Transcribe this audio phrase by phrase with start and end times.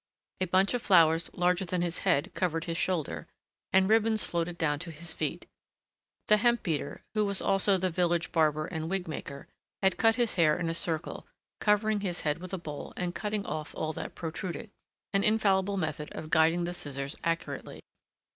[0.39, 3.27] A bunch of flowers larger than his head covered his shoulder,
[3.71, 5.45] and ribbons floated down to his feet.
[6.27, 9.47] The hemp beater, who was also the village barber and wig maker,
[9.83, 11.27] had cut his hair in a circle,
[11.59, 14.71] covering his head with a bowl and cutting off all that protruded,
[15.13, 17.83] an infallible method of guiding the scissors accurately.